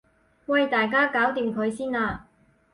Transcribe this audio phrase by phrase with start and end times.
[0.47, 2.25] 喂大家搞掂佢先啦